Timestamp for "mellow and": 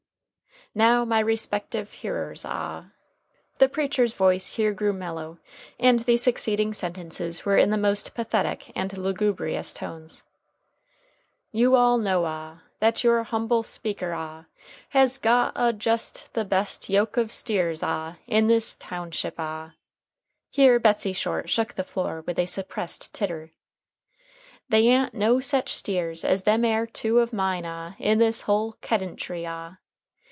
4.93-5.99